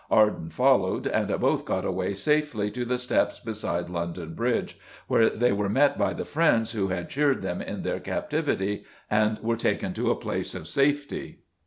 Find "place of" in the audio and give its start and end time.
10.15-10.67